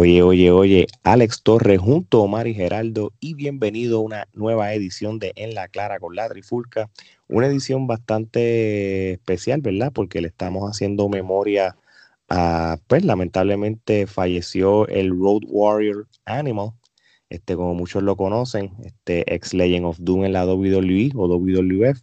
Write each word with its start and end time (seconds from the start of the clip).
Oye, 0.00 0.22
oye, 0.22 0.52
oye, 0.52 0.86
Alex 1.02 1.42
Torres 1.42 1.80
junto 1.80 2.20
a 2.20 2.22
Omar 2.22 2.46
y 2.46 2.54
Geraldo 2.54 3.12
y 3.18 3.34
bienvenido 3.34 3.98
a 3.98 4.02
una 4.02 4.28
nueva 4.32 4.72
edición 4.72 5.18
de 5.18 5.32
En 5.34 5.56
la 5.56 5.66
Clara 5.66 5.98
con 5.98 6.14
la 6.14 6.28
Trifulca, 6.28 6.88
una 7.26 7.48
edición 7.48 7.88
bastante 7.88 9.14
especial, 9.14 9.60
¿verdad? 9.60 9.90
Porque 9.92 10.20
le 10.20 10.28
estamos 10.28 10.70
haciendo 10.70 11.08
memoria 11.08 11.76
a, 12.28 12.78
pues 12.86 13.04
lamentablemente 13.04 14.06
falleció 14.06 14.86
el 14.86 15.10
Road 15.10 15.42
Warrior 15.48 16.06
Animal, 16.26 16.74
este, 17.28 17.56
como 17.56 17.74
muchos 17.74 18.04
lo 18.04 18.14
conocen, 18.16 18.76
este 18.84 19.34
ex 19.34 19.52
Legend 19.52 19.86
of 19.86 19.98
Doom 19.98 20.26
en 20.26 20.32
la 20.32 20.46
WWE 20.46 21.10
o 21.16 21.26
WWF. 21.26 22.00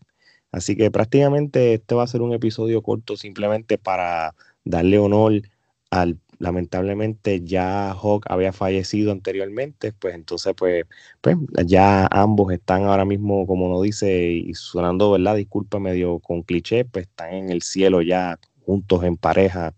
Así 0.51 0.75
que 0.75 0.91
prácticamente 0.91 1.75
este 1.75 1.95
va 1.95 2.03
a 2.03 2.07
ser 2.07 2.21
un 2.21 2.33
episodio 2.33 2.81
corto 2.81 3.15
simplemente 3.15 3.77
para 3.77 4.35
darle 4.65 4.99
honor 4.99 5.43
al 5.91 6.17
lamentablemente 6.39 7.41
ya 7.43 7.91
Hawk 7.91 8.25
había 8.29 8.53
fallecido 8.53 9.11
anteriormente, 9.11 9.93
pues 9.93 10.15
entonces 10.15 10.53
pues, 10.55 10.85
pues 11.21 11.37
ya 11.65 12.07
ambos 12.11 12.51
están 12.53 12.83
ahora 12.83 13.05
mismo, 13.05 13.47
como 13.47 13.69
nos 13.69 13.83
dice, 13.83 14.31
y 14.31 14.53
sonando, 14.53 15.11
¿verdad? 15.11 15.35
Disculpa 15.35 15.79
medio 15.79 16.19
con 16.19 16.43
cliché, 16.43 16.85
pues 16.85 17.07
están 17.07 17.33
en 17.33 17.49
el 17.49 17.61
cielo 17.61 18.01
ya 18.01 18.39
juntos 18.65 19.03
en 19.03 19.17
pareja, 19.17 19.73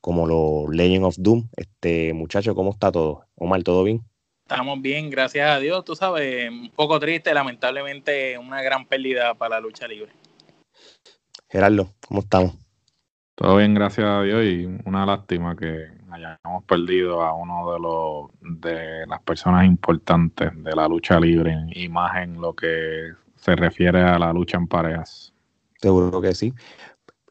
como 0.00 0.26
los 0.26 0.74
Legend 0.74 1.04
of 1.04 1.16
Doom. 1.18 1.48
Este 1.56 2.12
muchacho, 2.12 2.54
¿cómo 2.54 2.70
está 2.70 2.90
todo? 2.90 3.26
Omar, 3.36 3.62
¿todo 3.62 3.84
bien? 3.84 4.02
Estamos 4.42 4.80
bien, 4.82 5.10
gracias 5.10 5.48
a 5.48 5.60
Dios. 5.60 5.84
Tú 5.84 5.94
sabes, 5.94 6.50
un 6.50 6.70
poco 6.70 6.98
triste, 6.98 7.32
lamentablemente 7.32 8.36
una 8.36 8.62
gran 8.62 8.86
pérdida 8.86 9.34
para 9.34 9.56
la 9.56 9.60
lucha 9.60 9.86
libre. 9.86 10.12
Gerardo, 11.48 11.92
¿cómo 12.06 12.20
estamos? 12.20 12.54
Todo 13.40 13.56
bien, 13.56 13.72
gracias 13.72 14.06
a 14.06 14.22
Dios 14.22 14.44
y 14.44 14.66
una 14.84 15.06
lástima 15.06 15.56
que 15.56 15.86
hayamos 16.10 16.62
perdido 16.64 17.22
a 17.22 17.32
uno 17.32 17.72
de 17.72 17.80
los 17.80 18.60
de 18.60 19.06
las 19.06 19.22
personas 19.22 19.64
importantes 19.64 20.50
de 20.62 20.76
la 20.76 20.86
lucha 20.86 21.18
libre 21.18 21.56
y 21.72 21.88
más 21.88 22.22
en 22.22 22.38
lo 22.38 22.54
que 22.54 23.12
se 23.36 23.56
refiere 23.56 24.02
a 24.02 24.18
la 24.18 24.30
lucha 24.34 24.58
en 24.58 24.66
parejas. 24.66 25.32
Seguro 25.80 26.20
que 26.20 26.34
sí. 26.34 26.52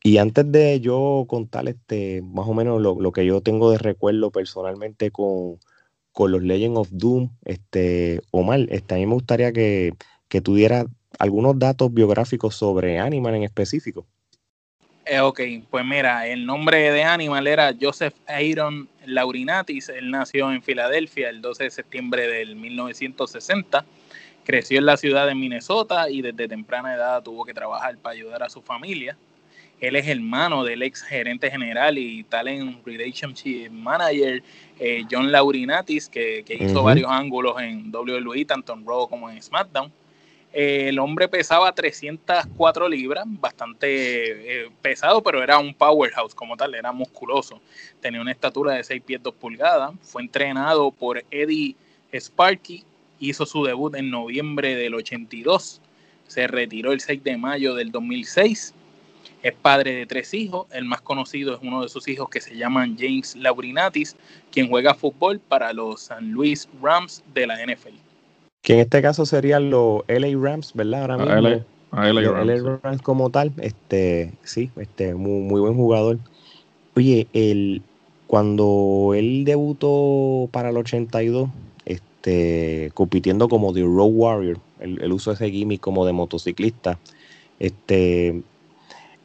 Y 0.01 0.17
antes 0.17 0.51
de 0.51 0.79
yo 0.79 1.25
contar 1.27 1.69
este, 1.69 2.23
más 2.23 2.47
o 2.47 2.55
menos 2.55 2.81
lo, 2.81 3.11
que 3.11 3.23
yo 3.27 3.41
tengo 3.41 3.69
de 3.69 3.77
recuerdo 3.77 4.31
personalmente 4.31 5.11
con, 5.11 5.59
con 6.11 6.31
los 6.31 6.41
Legend 6.41 6.77
of 6.77 6.89
Doom, 6.91 7.29
este, 7.45 8.19
Omar, 8.31 8.61
este, 8.69 8.95
a 8.95 8.97
mí 8.97 9.05
me 9.05 9.13
gustaría 9.13 9.51
que, 9.53 9.93
que 10.27 10.41
tuviera 10.41 10.87
algunos 11.19 11.59
datos 11.59 11.93
biográficos 11.93 12.55
sobre 12.55 12.97
Animal 12.97 13.35
en 13.35 13.43
específico. 13.43 14.07
Eh, 15.11 15.21
ok, 15.21 15.41
pues 15.71 15.83
mira, 15.83 16.27
el 16.27 16.45
nombre 16.45 16.91
de 16.91 17.03
Animal 17.03 17.47
era 17.47 17.73
Joseph 17.81 18.13
Aaron 18.27 18.87
Laurinatis. 19.07 19.89
Él 19.89 20.11
nació 20.11 20.51
en 20.51 20.61
Filadelfia 20.61 21.29
el 21.29 21.41
12 21.41 21.63
de 21.63 21.71
septiembre 21.71 22.27
del 22.27 22.55
1960. 22.55 23.85
Creció 24.43 24.77
en 24.77 24.85
la 24.85 24.97
ciudad 24.97 25.25
de 25.25 25.33
Minnesota 25.33 26.11
y 26.11 26.21
desde 26.21 26.47
temprana 26.47 26.93
edad 26.93 27.23
tuvo 27.23 27.43
que 27.43 27.55
trabajar 27.55 27.97
para 27.97 28.13
ayudar 28.13 28.43
a 28.43 28.49
su 28.49 28.61
familia. 28.61 29.17
Él 29.79 29.95
es 29.95 30.07
hermano 30.07 30.63
del 30.63 30.83
ex 30.83 31.01
gerente 31.01 31.49
general 31.49 31.97
y 31.97 32.23
talent 32.25 32.85
relationship 32.85 33.71
manager 33.71 34.43
eh, 34.79 35.05
John 35.09 35.31
Laurinatis, 35.31 36.07
que, 36.07 36.45
hizo 36.47 36.83
varios 36.83 37.09
ángulos 37.09 37.59
en 37.59 37.91
WWE, 37.91 38.45
tanto 38.45 38.73
en 38.73 38.85
Raw 38.85 39.09
como 39.09 39.27
en 39.27 39.41
SmackDown 39.41 39.91
el 40.51 40.97
hombre 40.97 41.27
pesaba 41.27 41.73
304 41.73 42.89
libras, 42.89 43.25
bastante 43.27 44.63
eh, 44.63 44.69
pesado, 44.81 45.21
pero 45.21 45.43
era 45.43 45.59
un 45.59 45.75
powerhouse 45.75 46.33
como 46.33 46.57
tal, 46.57 46.73
era 46.73 46.91
musculoso. 46.91 47.61
Tenía 48.01 48.19
una 48.19 48.31
estatura 48.31 48.73
de 48.73 48.83
6 48.83 49.03
pies 49.03 49.21
2 49.21 49.33
pulgadas. 49.35 49.91
Fue 50.01 50.23
entrenado 50.23 50.91
por 50.91 51.23
Eddie 51.29 51.75
Sparky. 52.11 52.83
Hizo 53.19 53.45
su 53.45 53.63
debut 53.63 53.95
en 53.95 54.09
noviembre 54.09 54.75
del 54.75 54.95
82. 54.95 55.81
Se 56.27 56.47
retiró 56.47 56.93
el 56.93 57.01
6 57.01 57.23
de 57.23 57.37
mayo 57.37 57.75
del 57.75 57.91
2006. 57.91 58.73
Es 59.43 59.53
padre 59.53 59.93
de 59.93 60.05
tres 60.07 60.33
hijos. 60.33 60.67
El 60.71 60.85
más 60.85 61.01
conocido 61.01 61.53
es 61.53 61.59
uno 61.61 61.83
de 61.83 61.89
sus 61.89 62.07
hijos 62.07 62.29
que 62.29 62.41
se 62.41 62.55
llama 62.55 62.87
James 62.97 63.35
Laurinatis, 63.35 64.15
quien 64.51 64.67
juega 64.67 64.95
fútbol 64.95 65.39
para 65.39 65.73
los 65.73 66.01
San 66.01 66.31
Luis 66.31 66.67
Rams 66.81 67.23
de 67.33 67.47
la 67.47 67.65
NFL 67.65 68.08
que 68.69 68.75
en 68.75 68.81
este 68.81 69.01
caso 69.01 69.25
serían 69.25 69.71
los 69.71 70.03
LA 70.07 70.27
Rams, 70.39 70.73
¿verdad? 70.75 71.01
Ahora 71.01 71.17
mismo. 71.17 71.65
LA, 71.91 72.21
Rams, 72.21 72.81
Rams, 72.83 73.01
como 73.01 73.31
tal, 73.31 73.51
este, 73.57 74.33
sí, 74.43 74.69
este, 74.75 75.15
muy, 75.15 75.41
muy 75.41 75.59
buen 75.59 75.73
jugador. 75.73 76.19
Oye, 76.95 77.25
el, 77.33 77.81
cuando 78.27 79.13
él 79.15 79.43
debutó 79.43 80.49
para 80.51 80.69
el 80.69 80.77
82, 80.77 81.49
este, 81.85 82.91
compitiendo 82.93 83.49
como 83.49 83.73
The 83.73 83.81
Road 83.81 84.11
Warrior, 84.11 84.59
el, 84.81 85.11
uso 85.11 85.31
de 85.31 85.35
ese 85.37 85.49
gimmick 85.49 85.81
como 85.81 86.05
de 86.05 86.13
motociclista, 86.13 86.99
este, 87.57 88.43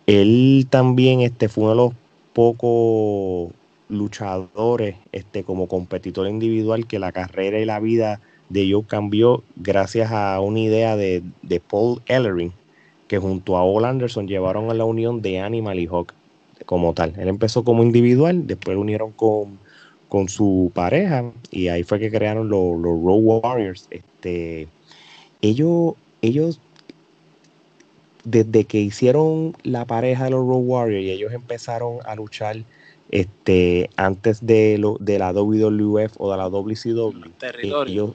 él 0.06 0.66
también 0.70 1.20
este, 1.20 1.50
fue 1.50 1.64
uno 1.64 1.70
de 1.72 1.76
los 1.76 1.92
pocos 2.32 3.52
luchadores 3.90 4.96
este, 5.12 5.44
como 5.44 5.68
competidor 5.68 6.28
individual 6.28 6.86
que 6.86 6.98
la 6.98 7.12
carrera 7.12 7.60
y 7.60 7.66
la 7.66 7.78
vida 7.78 8.22
de 8.48 8.70
Joe 8.70 8.84
cambió 8.86 9.42
gracias 9.56 10.10
a 10.12 10.40
una 10.40 10.60
idea 10.60 10.96
de, 10.96 11.22
Paul 11.68 12.02
Ellering, 12.06 12.52
que 13.08 13.18
junto 13.18 13.56
a 13.56 13.64
All 13.64 13.84
Anderson 13.84 14.28
llevaron 14.28 14.70
a 14.70 14.74
la 14.74 14.84
unión 14.84 15.22
de 15.22 15.40
Animal 15.40 15.78
y 15.78 15.86
Hawk 15.86 16.12
como 16.66 16.94
tal. 16.94 17.14
Él 17.18 17.28
empezó 17.28 17.64
como 17.64 17.82
individual, 17.82 18.46
después 18.46 18.74
lo 18.74 18.80
unieron 18.80 19.12
con, 19.12 19.58
con 20.08 20.28
su 20.28 20.70
pareja 20.74 21.32
y 21.50 21.68
ahí 21.68 21.82
fue 21.82 21.98
que 21.98 22.10
crearon 22.10 22.48
los, 22.48 22.78
los 22.78 23.02
Road 23.02 23.42
Warriors. 23.42 23.88
Este, 23.90 24.68
ellos, 25.42 25.94
ellos, 26.22 26.60
desde 28.24 28.64
que 28.64 28.80
hicieron 28.80 29.56
la 29.62 29.84
pareja 29.84 30.24
de 30.24 30.30
los 30.30 30.46
Road 30.46 30.62
Warriors 30.64 31.04
y 31.04 31.10
ellos 31.10 31.32
empezaron 31.32 31.98
a 32.06 32.14
luchar 32.14 32.56
este, 33.10 33.90
antes 33.96 34.44
de, 34.44 34.78
lo, 34.78 34.96
de 34.98 35.18
la 35.18 35.32
WWF 35.32 36.14
o 36.18 36.30
de 36.30 36.36
la 36.36 36.48
WCW, 36.48 37.12
ellos, 37.86 38.12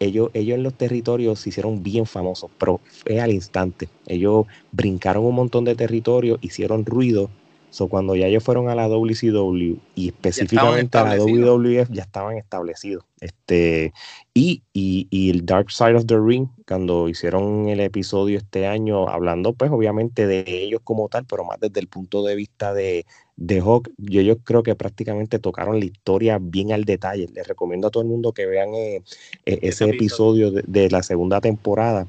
ellos, 0.00 0.30
ellos 0.34 0.56
en 0.56 0.62
los 0.62 0.74
territorios 0.74 1.40
se 1.40 1.50
hicieron 1.50 1.82
bien 1.82 2.06
famosos, 2.06 2.50
pero 2.58 2.80
fue 2.86 3.20
al 3.20 3.32
instante. 3.32 3.88
Ellos 4.06 4.46
brincaron 4.72 5.24
un 5.24 5.34
montón 5.34 5.64
de 5.64 5.74
territorios, 5.74 6.38
hicieron 6.42 6.84
ruido. 6.84 7.30
So, 7.74 7.88
cuando 7.88 8.14
ya 8.14 8.28
ellos 8.28 8.44
fueron 8.44 8.68
a 8.68 8.76
la 8.76 8.86
WCW 8.86 9.78
y 9.96 10.06
específicamente 10.06 10.96
a 10.96 11.02
la 11.02 11.16
WWF 11.16 11.90
ya 11.90 12.04
estaban 12.04 12.36
establecidos. 12.36 13.02
Este, 13.20 13.92
y, 14.32 14.62
y, 14.72 15.08
y, 15.10 15.30
el 15.30 15.44
Dark 15.44 15.72
Side 15.72 15.96
of 15.96 16.06
the 16.06 16.16
Ring, 16.16 16.46
cuando 16.68 17.08
hicieron 17.08 17.68
el 17.68 17.80
episodio 17.80 18.38
este 18.38 18.68
año, 18.68 19.08
hablando 19.08 19.54
pues 19.54 19.72
obviamente 19.72 20.28
de 20.28 20.44
ellos 20.46 20.82
como 20.84 21.08
tal, 21.08 21.24
pero 21.24 21.44
más 21.44 21.58
desde 21.58 21.80
el 21.80 21.88
punto 21.88 22.22
de 22.22 22.36
vista 22.36 22.72
de, 22.72 23.06
de 23.34 23.58
Hawk, 23.58 23.90
yo, 23.98 24.20
yo 24.20 24.38
creo 24.38 24.62
que 24.62 24.76
prácticamente 24.76 25.40
tocaron 25.40 25.80
la 25.80 25.86
historia 25.86 26.38
bien 26.40 26.70
al 26.70 26.84
detalle. 26.84 27.28
Les 27.34 27.48
recomiendo 27.48 27.88
a 27.88 27.90
todo 27.90 28.04
el 28.04 28.08
mundo 28.08 28.30
que 28.30 28.46
vean 28.46 28.68
eh, 28.74 29.02
eh, 29.46 29.58
ese 29.62 29.86
episodio 29.86 30.52
de, 30.52 30.90
la 30.90 31.02
segunda 31.02 31.40
temporada. 31.40 32.06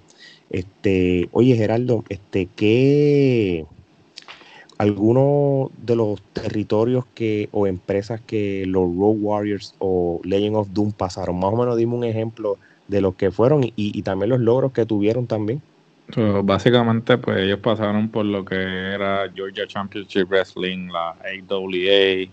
Este, 0.51 1.27
oye, 1.31 1.55
Geraldo, 1.55 2.03
este, 2.09 2.49
¿qué 2.55 3.65
algunos 4.77 5.71
de 5.77 5.95
los 5.95 6.21
territorios 6.33 7.05
que 7.13 7.49
o 7.51 7.67
empresas 7.67 8.21
que 8.21 8.65
los 8.67 8.83
Road 8.95 9.17
Warriors 9.19 9.75
o 9.79 10.19
Legend 10.23 10.55
of 10.55 10.69
Doom 10.71 10.91
pasaron? 10.91 11.39
Más 11.39 11.53
o 11.53 11.57
menos 11.57 11.77
dime 11.77 11.95
un 11.95 12.03
ejemplo 12.03 12.57
de 12.87 13.01
los 13.01 13.15
que 13.15 13.31
fueron 13.31 13.61
y, 13.63 14.01
también 14.03 14.29
los 14.29 14.39
logros 14.39 14.71
que 14.71 14.85
tuvieron 14.85 15.27
también 15.27 15.61
básicamente, 16.43 17.17
pues 17.17 17.39
ellos 17.39 17.59
pasaron 17.59 18.09
por 18.09 18.25
lo 18.25 18.45
que 18.45 18.55
era 18.55 19.27
Georgia 19.33 19.65
Championship 19.65 20.29
Wrestling, 20.29 20.89
la 20.89 21.15
AWA. 21.49 22.29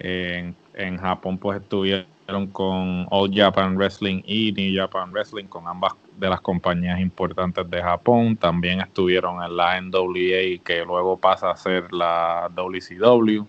En, 0.00 0.56
en 0.74 0.96
Japón, 0.96 1.38
pues 1.38 1.60
estuvieron 1.60 2.06
con 2.50 3.06
All 3.10 3.30
Japan 3.34 3.76
Wrestling 3.76 4.22
y 4.24 4.52
New 4.52 4.80
Japan 4.80 5.12
Wrestling, 5.12 5.46
con 5.46 5.66
ambas 5.68 5.92
de 6.18 6.28
las 6.28 6.40
compañías 6.40 7.00
importantes 7.00 7.68
de 7.68 7.82
Japón. 7.82 8.36
También 8.36 8.80
estuvieron 8.80 9.42
en 9.42 9.56
la 9.56 9.80
NWA, 9.80 10.62
que 10.64 10.84
luego 10.86 11.16
pasa 11.16 11.50
a 11.50 11.56
ser 11.56 11.92
la 11.92 12.50
WCW. 12.54 13.44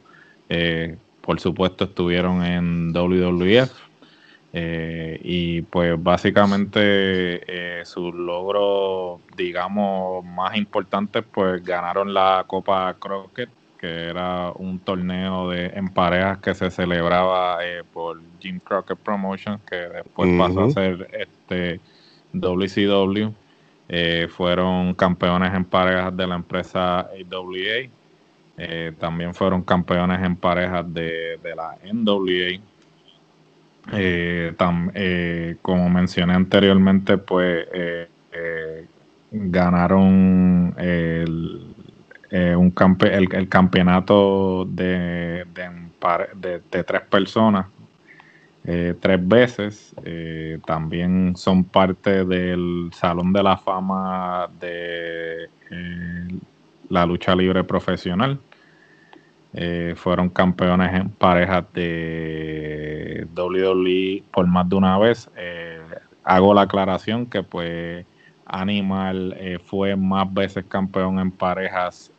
Eh, 0.49 0.97
por 1.21 1.39
supuesto, 1.39 1.85
estuvieron 1.85 2.43
en 2.43 2.91
WWF 2.91 3.71
eh, 4.55 5.19
y 5.23 5.63
pues 5.63 6.01
básicamente 6.01 6.79
eh, 6.81 7.85
sus 7.85 8.13
logros, 8.13 9.21
digamos, 9.35 10.23
más 10.25 10.55
importantes, 10.55 11.23
pues 11.31 11.63
ganaron 11.63 12.13
la 12.13 12.43
Copa 12.45 12.95
Crockett, 12.99 13.49
que 13.83 14.05
era 14.05 14.53
un 14.55 14.79
torneo 14.79 15.49
de 15.49 15.65
en 15.65 15.89
parejas 15.89 16.37
que 16.37 16.55
se 16.55 16.71
celebraba 16.71 17.57
eh, 17.65 17.83
por 17.91 18.17
Jim 18.39 18.61
Crockett 18.63 18.97
Promotions, 18.97 19.59
que 19.69 19.75
después 19.75 20.29
pasó 20.37 20.63
a 20.63 20.69
ser 20.69 21.09
este 21.11 21.81
WCW. 22.31 23.33
fueron 24.29 24.93
campeones 24.93 25.53
en 25.53 25.65
parejas 25.65 26.15
de 26.15 26.27
la 26.27 26.35
empresa 26.35 27.01
AWA. 27.01 27.89
también 28.99 29.33
fueron 29.33 29.61
campeones 29.61 30.23
en 30.23 30.37
parejas 30.37 30.85
de, 30.93 31.37
de 31.43 31.53
la 31.53 31.77
NWA 31.83 32.61
Eh, 33.91 34.53
eh, 34.93 35.57
como 35.61 35.89
mencioné 35.89 36.35
anteriormente, 36.35 37.17
pues 37.17 37.67
ganaron 39.33 40.73
el, 40.77 41.72
un 42.33 42.73
el, 43.11 43.47
campeonato 43.47 44.65
de, 44.65 45.45
de, 45.53 46.83
tres 46.83 47.01
personas 47.01 47.67
tres 48.63 49.27
veces. 49.27 49.95
también 50.65 51.35
son 51.35 51.63
parte 51.63 52.25
del 52.25 52.89
Salón 52.91 53.33
de 53.33 53.43
la 53.43 53.57
Fama 53.57 54.49
de 54.59 55.47
la 56.89 57.05
lucha 57.05 57.35
libre 57.35 57.63
profesional. 57.63 58.39
Eh, 59.55 59.93
fueron 59.95 60.29
campeones 60.29 60.93
en 60.93 61.09
parejas 61.09 61.65
de 61.73 63.27
WWE 63.35 64.23
por 64.31 64.47
más 64.47 64.67
de 64.67 64.75
una 64.75 64.97
vez. 64.97 65.29
Eh, 65.37 65.79
hago 66.23 66.53
la 66.53 66.61
aclaración 66.61 67.27
que 67.27 67.43
pues 67.43 68.05
Animal 68.45 69.35
eh, 69.37 69.59
fue 69.63 69.95
más 69.95 70.31
veces 70.33 70.65
campeón 70.67 71.19
en 71.19 71.31
parejas 71.31 72.11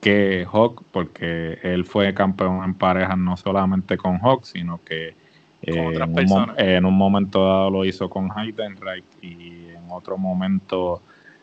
que 0.00 0.46
Hawk, 0.52 0.82
porque 0.90 1.58
él 1.62 1.84
fue 1.84 2.12
campeón 2.12 2.62
en 2.64 2.74
parejas 2.74 3.16
no 3.16 3.36
solamente 3.36 3.96
con 3.96 4.18
Hawk, 4.18 4.44
sino 4.44 4.80
que 4.84 5.14
en 5.62 6.84
un, 6.84 6.94
momento 6.94 7.44
dado 7.44 7.70
lo 7.70 7.84
hizo 7.84 8.10
con 8.10 8.30
Heidenreich 8.36 9.04
y 9.22 9.70
en 9.70 9.90
otro 9.90 10.18
momento 10.18 11.00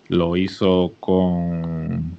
lo 0.10 0.38
hizo 0.38 0.94
con... 1.00 2.18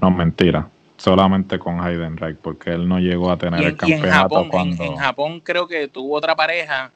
No, 0.00 0.10
mentira 0.10 0.68
solamente 0.98 1.58
con 1.58 1.80
Heidenreich, 1.80 2.36
porque 2.36 2.70
él 2.70 2.86
no 2.86 2.98
llegó 2.98 3.30
a 3.30 3.38
tener 3.38 3.62
el 3.62 3.76
campeonato 3.76 4.40
en 4.40 4.50
Japón, 4.50 4.76
en, 4.80 4.96
Japón 4.96 5.40
creo 5.40 5.66
que 5.66 5.88
tuvo 5.88 6.16
otra 6.16 6.34
pareja, 6.36 6.90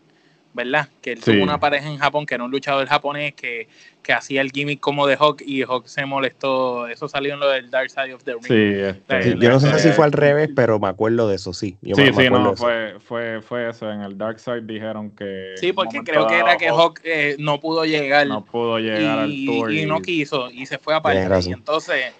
¿verdad? 0.54 0.88
Que 1.00 1.12
él 1.12 1.20
tuvo 1.20 1.42
una 1.42 1.58
pareja 1.58 1.88
en 1.88 1.98
Japón 1.98 2.26
que 2.26 2.34
era 2.34 2.44
un 2.44 2.50
luchador 2.50 2.86
japonés 2.86 3.34
que, 3.34 3.68
que 4.02 4.12
hacía 4.12 4.40
el 4.40 4.50
gimmick 4.50 4.80
como 4.80 5.06
de 5.06 5.16
Hawk 5.16 5.42
y 5.44 5.62
Hawk 5.62 5.86
se 5.86 6.04
molestó. 6.04 6.86
Eso 6.88 7.08
salió 7.08 7.34
en 7.34 7.40
lo 7.40 7.48
del 7.48 7.70
Dark 7.70 7.90
Side 7.90 8.12
of 8.12 8.22
the 8.24 8.32
Ring. 8.32 8.44
Sí, 8.44 8.98
este, 9.08 9.38
yo 9.38 9.50
no 9.50 9.60
sé 9.60 9.78
si 9.78 9.90
fue 9.90 10.04
al 10.04 10.12
revés, 10.12 10.50
pero 10.54 10.78
me 10.78 10.88
acuerdo 10.88 11.28
de 11.28 11.36
eso, 11.36 11.52
sí. 11.52 11.76
sí, 11.82 11.92
sí, 11.94 12.30
no, 12.30 12.54
fue, 12.56 12.96
fue, 13.00 13.40
fue 13.40 13.70
eso. 13.70 13.90
En 13.90 14.02
el 14.02 14.18
Dark 14.18 14.38
Side 14.40 14.62
dijeron 14.62 15.10
que. 15.10 15.54
Sí, 15.56 15.72
porque 15.72 16.00
creo 16.04 16.26
que 16.26 16.38
era 16.38 16.56
que 16.56 16.68
Hawk 16.68 17.00
eh, 17.04 17.36
no 17.38 17.60
pudo 17.60 17.84
llegar. 17.84 18.26
No 18.26 18.44
pudo 18.44 18.78
llegar 18.78 19.20
al 19.20 19.44
tour. 19.46 19.72
Y, 19.72 19.86
no 19.86 20.00
quiso, 20.00 20.50
y 20.50 20.66
se 20.66 20.78
fue 20.78 20.94
a 20.94 21.00
París. 21.00 21.46
Y 21.46 21.52
entonces 21.52 22.12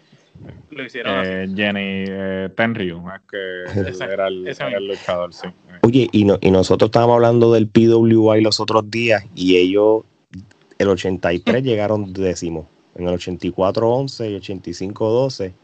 lo 0.71 0.85
hicieron 0.85 1.15
eh, 1.25 1.49
Jenny 1.55 2.05
eh, 2.09 2.49
Tenryu, 2.56 3.03
que 3.31 4.05
era, 4.05 4.29
el, 4.29 4.89
luchador, 4.89 5.33
sí. 5.33 5.49
Oye, 5.83 6.09
y, 6.12 6.27
y 6.41 6.50
nosotros 6.50 6.89
estábamos 6.89 7.15
hablando 7.15 7.53
del 7.53 7.69
PWI 7.69 8.41
los 8.41 8.61
otros 8.61 8.91
días 8.91 9.25
y 9.35 9.56
ellos, 9.56 10.03
el 10.79 10.89
83 10.89 11.62
llegaron 11.62 12.12
décimo, 12.12 12.67
en 12.94 13.09
el 13.09 13.15
84 13.15 13.91
11 13.91 14.31
y 14.31 14.35
85 14.37 15.11
12 15.11 15.55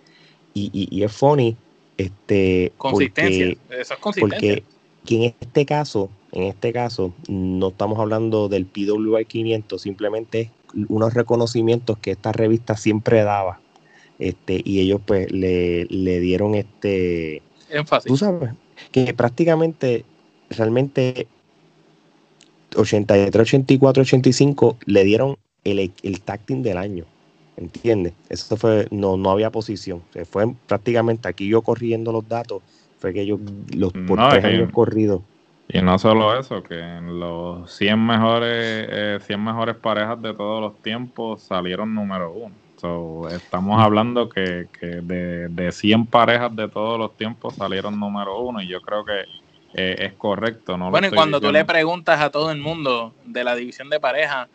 y, 0.55 0.89
y, 0.91 1.03
es 1.03 1.13
funny 1.13 1.57
este 1.97 2.73
consistencia 2.77 3.47
porque, 3.47 3.81
eso 3.81 3.95
es 3.95 4.01
consistencia. 4.01 4.63
porque 5.05 5.15
en 5.15 5.35
este 5.41 5.67
caso 5.67 6.11
en 6.33 6.45
este 6.45 6.73
caso 6.73 7.13
no 7.29 7.69
estamos 7.69 7.99
hablando 7.99 8.49
del 8.49 8.67
PWI 8.67 9.25
500 9.27 9.81
simplemente 9.81 10.51
unos 10.89 11.15
reconocimientos 11.15 11.99
que 11.99 12.13
esta 12.13 12.33
revista 12.33 12.77
siempre 12.77 13.23
daba 13.23 13.61
este, 14.19 14.61
y 14.65 14.81
ellos 14.81 15.00
pues 15.05 15.31
le, 15.31 15.87
dieron 16.20 16.55
este 16.55 17.43
énfasis. 17.70 18.09
Tú 18.09 18.17
sabes, 18.17 18.50
que 18.91 19.15
prácticamente, 19.15 20.05
realmente 20.50 21.29
83, 22.76 23.35
84, 23.35 24.03
85 24.03 24.79
le 24.87 25.05
dieron 25.05 25.37
el, 25.65 25.93
el 26.03 26.20
tacting 26.20 26.62
del 26.62 26.79
año. 26.79 27.05
¿Entiendes? 27.56 28.12
Eso 28.29 28.56
fue, 28.56 28.87
no, 28.93 29.17
no 29.17 29.31
había 29.31 29.50
posición. 29.50 30.03
fue 30.31 30.55
prácticamente 30.69 31.29
aquí 31.29 31.49
yo 31.49 31.62
corriendo 31.62 32.12
los 32.12 32.29
datos, 32.29 32.62
fue 32.99 33.12
que 33.12 33.23
ellos 33.23 33.41
los 33.75 33.93
por 33.93 34.31
tres 34.31 34.44
años 34.44 34.71
corridos. 34.71 35.23
Y 35.69 35.82
no 35.82 35.99
solo 35.99 36.38
eso, 36.38 36.62
que 36.62 36.79
en 36.79 37.19
los 37.19 37.71
100 37.76 38.06
mejores, 38.06 38.87
eh, 38.91 39.19
100 39.21 39.44
mejores 39.44 39.75
parejas 39.75 40.23
de 40.23 40.35
todos 40.35 40.62
los 40.62 40.81
tiempos 40.82 41.43
salieron 41.43 41.94
número 41.94 42.32
uno. 42.32 42.55
So, 42.81 43.29
estamos 43.29 43.81
hablando 43.81 44.29
que, 44.29 44.69
de, 44.81 45.49
de 45.49 45.73
100 45.73 46.07
parejas 46.07 46.55
de 46.55 46.69
todos 46.69 46.99
los 46.99 47.17
tiempos 47.17 47.57
salieron 47.57 47.99
número 47.99 48.41
uno 48.41 48.63
y 48.63 48.69
yo 48.69 48.81
creo 48.81 49.05
que 49.05 49.25
eh, 49.75 49.97
es 49.99 50.13
correcto. 50.15 50.79
No 50.79 50.91
bueno, 50.91 51.09
y 51.09 51.11
cuando 51.11 51.41
tú 51.41 51.51
le 51.51 51.65
preguntas 51.65 52.21
a 52.21 52.31
todo 52.31 52.51
el 52.53 52.59
mundo 52.59 53.15
de 53.25 53.43
la 53.43 53.57
división 53.57 53.91
de 53.91 53.99
pareja, 53.99 54.49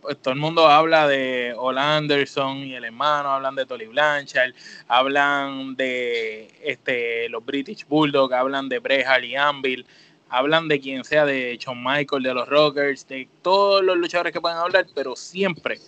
pues 0.00 0.16
todo 0.18 0.32
el 0.32 0.38
mundo 0.38 0.68
habla 0.68 1.08
de 1.08 1.54
Ole 1.58 1.80
Anderson 1.80 2.58
y 2.58 2.74
el 2.74 2.84
hermano, 2.84 3.30
hablan 3.30 3.56
de 3.56 3.66
Tolly 3.66 3.86
Blanchard, 3.86 4.52
hablan 4.86 5.74
de 5.74 6.48
este 6.62 7.28
los 7.28 7.44
British 7.44 7.84
Bulldogs, 7.88 8.32
hablan 8.32 8.68
de 8.68 8.78
Bret 8.78 9.06
y 9.24 9.34
Anvil, 9.34 9.84
hablan 10.28 10.68
de 10.68 10.78
quien 10.78 11.02
sea, 11.02 11.24
de 11.24 11.58
Shawn 11.58 11.82
Michael, 11.82 12.22
de 12.22 12.34
los 12.34 12.48
Rockers, 12.48 13.08
de 13.08 13.28
todos 13.42 13.82
los 13.82 13.96
luchadores 13.96 14.32
que 14.32 14.40
puedan 14.40 14.58
hablar, 14.58 14.86
pero 14.94 15.16
siempre 15.16 15.80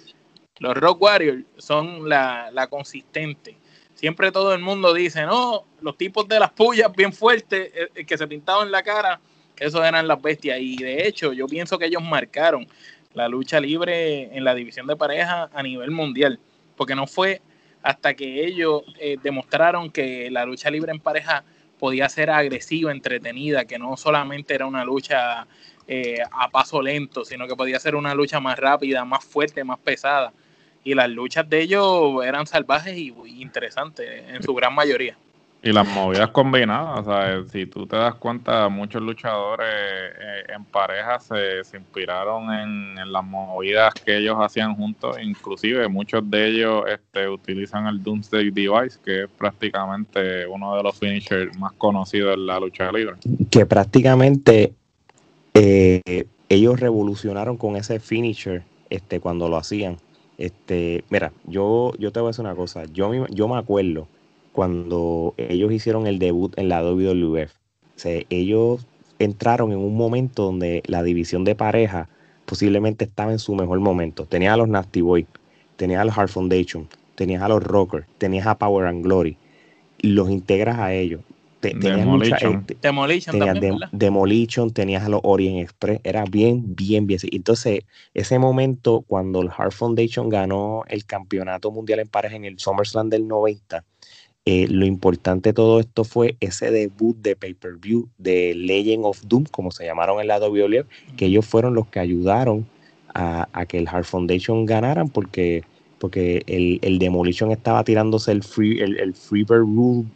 los 0.61 0.75
Rock 0.77 1.03
Warriors 1.03 1.45
son 1.57 2.09
la, 2.09 2.67
consistente. 2.69 3.57
Siempre 3.95 4.31
todo 4.31 4.55
el 4.55 4.61
mundo 4.61 4.95
dice, 4.95 5.23
no, 5.23 5.65
los 5.81 5.97
tipos 5.97 6.29
de 6.29 6.39
las 6.39 6.51
pullas 6.51 6.93
bien 6.95 7.13
fuertes 7.13 7.71
eh, 7.75 7.89
eh, 7.95 8.05
que 8.05 8.17
se 8.17 8.27
pintaban 8.27 8.71
la 8.71 8.83
cara, 8.83 9.21
esos 9.59 9.85
eran 9.85 10.07
las 10.07 10.21
bestias. 10.21 10.59
Y 10.61 10.77
de 10.77 11.07
hecho, 11.07 11.33
yo 11.33 11.47
pienso 11.47 11.79
que 11.79 11.87
ellos 11.87 12.03
marcaron 12.03 12.67
la 13.15 13.29
lucha 13.29 13.61
libre 13.61 14.37
en 14.37 14.45
la 14.45 14.55
división 14.55 14.87
de 14.87 14.97
pareja 14.97 15.51
a 15.53 15.63
nivel 15.63 15.91
mundial, 15.91 16.39
porque 16.77 16.95
no 16.95 17.07
fue 17.07 17.41
hasta 17.83 18.15
que 18.15 18.45
ellos 18.45 18.83
eh, 19.01 19.17
demostraron 19.23 19.91
que 19.91 20.31
la 20.31 20.45
lucha 20.45 20.71
libre 20.71 20.93
en 20.93 21.01
pareja 21.01 21.45
podía 21.79 22.09
ser 22.09 22.31
agresiva, 22.31 22.91
entretenida, 22.93 23.65
que 23.65 23.79
no 23.79 23.97
solamente 23.97 24.55
era 24.55 24.67
una 24.67 24.85
lucha 24.85 25.47
a 26.33 26.51
paso 26.51 26.83
lento, 26.83 27.25
sino 27.25 27.47
que 27.47 27.57
podía 27.57 27.81
ser 27.81 27.95
una 27.95 28.15
lucha 28.15 28.41
más 28.41 28.59
rápida, 28.59 29.07
más 29.07 29.25
fuerte, 29.25 29.65
más 29.65 29.79
pesada 29.79 30.35
y 30.89 30.95
las 30.95 31.11
luchas 31.11 31.49
de 31.51 31.61
ellos 31.61 32.25
eran 32.25 32.47
salvajes 32.47 32.97
y, 32.97 33.15
interesantes 33.41 34.25
en 34.27 34.43
su 34.43 34.55
gran 34.55 34.75
mayoría. 34.75 35.19
Y 35.63 35.71
las 35.71 35.87
movidas 35.87 36.31
combinadas, 36.31 37.01
o 37.01 37.11
sea, 37.11 37.43
si 37.51 37.67
tú 37.67 37.87
te 37.87 37.97
das 37.97 38.15
cuenta, 38.15 38.69
muchos 38.71 39.03
luchadores 39.03 39.69
eh, 39.69 40.45
en 40.55 40.65
pareja 40.65 41.21
se, 41.21 41.59
inspiraron 41.77 42.51
en, 42.55 43.13
las 43.13 43.25
movidas 43.25 43.93
que 43.93 44.17
ellos 44.17 44.37
hacían 44.39 44.77
juntos, 44.77 45.19
inclusive 45.21 45.89
muchos 45.89 46.23
de 46.31 46.49
ellos 46.49 46.85
este, 46.89 47.29
utilizan 47.29 47.87
el 47.87 48.03
Doomsday 48.03 48.51
Device, 48.51 48.99
que 49.05 49.25
es 49.25 49.29
prácticamente 49.37 50.47
uno 50.47 50.75
de 50.75 50.83
los 50.83 50.99
finishers 50.99 51.55
más 51.59 51.73
conocidos 51.73 52.35
en 52.35 52.47
la 52.47 52.59
lucha 52.61 52.91
libre. 52.91 53.17
Que 53.51 53.67
prácticamente 53.67 54.73
eh, 55.53 56.27
ellos 56.49 56.81
revolucionaron 56.81 57.59
con 57.59 57.77
ese 57.77 58.01
finisher 58.01 58.63
este, 58.89 59.21
cuando 59.21 59.51
lo 59.51 59.59
hacían 59.59 59.99
este, 60.39 61.05
mira, 61.11 61.33
yo, 61.45 61.93
yo 61.99 62.13
te 62.13 62.21
voy 62.21 62.29
a 62.29 62.31
decir 62.31 62.45
una 62.45 62.55
cosa. 62.55 62.85
Yo, 62.87 63.27
yo 63.27 63.49
me 63.49 63.57
acuerdo 63.57 64.09
cuando 64.53 65.35
ellos 65.37 65.73
hicieron 65.73 66.07
el 66.07 66.19
debut 66.19 66.57
en 66.57 66.69
la 66.69 66.83
WWF. 66.83 67.53
O 67.53 68.09
ellos 68.31 68.87
entraron 69.19 69.73
en 69.73 69.79
un 69.79 69.97
momento 69.97 70.45
donde 70.45 70.83
la 70.87 71.03
división 71.03 71.45
de 71.45 71.57
pareja 71.57 72.09
posiblemente 72.47 73.05
estaba 73.05 73.33
en 73.33 73.41
su 73.41 73.55
mejor 73.57 73.81
momento. 73.81 74.27
Tenías 74.27 74.55
a 74.55 74.57
los 74.57 74.69
Nasty 74.69 75.01
Boys, 75.01 75.27
tenías 75.77 76.01
a 76.01 76.05
los 76.05 76.17
Hard 76.17 76.29
Foundation, 76.29 76.89
tenías 77.17 77.43
a 77.43 77.49
los 77.49 77.63
Rockers, 77.63 78.07
tenías 78.19 78.47
a 78.47 78.57
Power 78.57 78.87
and 78.87 79.03
Glory. 79.03 79.37
Los 80.01 80.31
integras 80.31 80.79
a 80.79 80.95
ellos. 80.95 81.21
Demolition. 81.61 82.53
Mucha, 82.57 82.75
Demolition, 82.81 83.39
tenías 83.39 83.91
Demolition, 83.93 84.71
tenías 84.71 85.05
a 85.05 85.09
los 85.09 85.21
Orient 85.25 85.61
Express, 85.61 86.01
era 86.05 86.25
bien, 86.25 86.75
bien, 86.75 87.07
bien. 87.07 87.21
Entonces, 87.33 87.81
ese 88.15 88.39
momento 88.39 89.05
cuando 89.07 89.43
el 89.43 89.51
Heart 89.51 89.73
Foundation 89.73 90.29
ganó 90.29 90.85
el 90.89 91.05
campeonato 91.05 91.71
mundial 91.71 92.01
en 92.01 92.09
pareja 92.09 92.37
en 92.37 92.45
el 92.45 92.59
SummerSlam 92.59 93.09
del 93.09 93.27
90, 93.27 93.85
eh, 94.45 94.67
lo 94.69 94.87
importante 94.87 95.51
de 95.51 95.53
todo 95.53 95.81
esto 95.81 96.05
fue 96.05 96.37
ese 96.41 96.71
debut 96.71 97.17
de 97.19 97.37
pay-per-view 97.37 98.09
de 98.17 98.55
Legend 98.55 99.05
of 99.05 99.21
Doom, 99.27 99.45
como 99.51 99.71
se 99.71 99.85
llamaron 99.85 100.21
en 100.21 100.29
la 100.29 100.39
WWE, 100.39 100.87
que 101.17 101.27
ellos 101.27 101.45
fueron 101.45 101.75
los 101.75 101.89
que 101.89 102.01
ayudaron 102.01 102.67
a, 103.15 103.67
que 103.67 103.79
el 103.79 103.89
Heart 103.89 104.05
Foundation 104.05 104.65
ganaran 104.65 105.09
porque 105.09 105.65
porque 105.99 106.45
el, 106.47 106.99
Demolition 107.01 107.51
estaba 107.51 107.83
tirándose 107.83 108.31
el 108.31 108.45
free 108.45 108.79
el, 108.79 108.99
el 109.01 109.15
Rule 109.49 110.07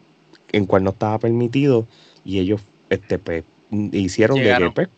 en 0.53 0.67
cual 0.67 0.85
no 0.85 0.91
estaba 0.91 1.19
permitido 1.19 1.87
y 2.25 2.39
ellos 2.39 2.63
este, 2.91 3.19
pues, 3.19 3.45
hicieron 3.93 4.39
pues, 4.75 4.89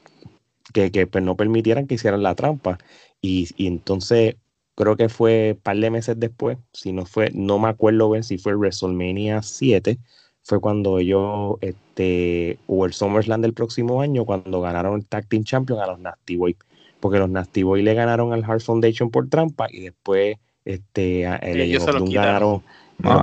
que, 0.72 0.90
que, 0.90 1.06
pues, 1.06 1.24
no 1.24 1.36
permitieran 1.36 1.86
que 1.86 1.94
hicieran 1.94 2.22
la 2.22 2.34
trampa. 2.34 2.78
Y, 3.20 3.48
entonces 3.66 4.36
creo 4.74 4.96
que 4.96 5.08
fue 5.08 5.52
un 5.56 5.62
par 5.62 5.76
de 5.76 5.90
meses 5.90 6.18
después, 6.18 6.58
si 6.72 6.92
no 6.92 7.06
fue, 7.06 7.30
no 7.32 7.58
me 7.58 7.68
acuerdo 7.68 8.10
bien 8.10 8.24
si 8.24 8.38
fue 8.38 8.54
WrestleMania 8.54 9.40
7, 9.42 9.98
fue 10.42 10.60
cuando 10.60 10.98
ellos, 10.98 11.56
este, 11.60 12.58
hubo 12.66 12.84
el 12.84 12.92
SummerSlam 12.92 13.40
del 13.40 13.54
próximo 13.54 14.02
año, 14.02 14.26
cuando 14.26 14.60
ganaron 14.60 14.96
el 14.98 15.06
Tag 15.06 15.26
Team 15.26 15.44
Champion 15.44 15.78
a 15.78 15.86
los 15.86 16.00
Nasty 16.00 16.36
Boys, 16.36 16.56
porque 17.00 17.18
los 17.18 17.30
Nasty 17.30 17.62
Boys 17.62 17.84
le 17.84 17.94
ganaron 17.94 18.32
al 18.32 18.44
Heart 18.44 18.62
Foundation 18.62 19.10
por 19.10 19.28
trampa 19.28 19.68
y 19.70 19.80
después 19.80 20.36
este, 20.64 21.22
el 21.22 21.60
ellos 21.60 21.86
ganaron 21.86 22.62
no, 22.98 23.22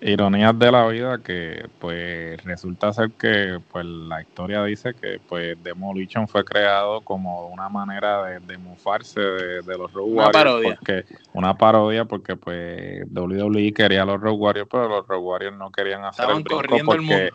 ironías 0.00 0.58
de 0.58 0.72
la 0.72 0.86
vida 0.88 1.18
que 1.22 1.68
pues 1.78 2.42
resulta 2.44 2.92
ser 2.92 3.10
que 3.12 3.60
pues 3.70 3.84
la 3.84 4.22
historia 4.22 4.64
dice 4.64 4.94
que 4.94 5.20
pues 5.28 5.62
Demolition 5.62 6.26
fue 6.26 6.44
creado 6.44 7.00
como 7.02 7.48
una 7.48 7.68
manera 7.68 8.24
de, 8.24 8.40
de 8.40 8.58
mofarse 8.58 9.20
de, 9.20 9.78
los 9.78 9.92
Road 9.92 10.06
una 10.06 10.30
parodia. 10.30 10.74
porque 10.76 11.04
una 11.34 11.56
parodia 11.56 12.04
porque 12.06 12.36
pues 12.36 13.04
WWE 13.12 13.72
quería 13.72 14.02
a 14.02 14.06
los 14.06 14.20
Road 14.20 14.36
Warriors 14.36 14.68
pero 14.70 14.88
los 14.88 15.06
Road 15.06 15.22
Warriors 15.22 15.56
no 15.56 15.70
querían 15.70 16.04
hacer 16.04 16.30
el 16.30 16.42
brinco 16.42 16.78
porque 16.84 17.30